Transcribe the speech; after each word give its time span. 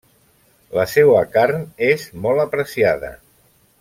La 0.77 0.85
seua 0.93 1.21
carn 1.35 1.61
és 1.89 2.07
molt 2.25 2.45
apreciada. 2.45 3.13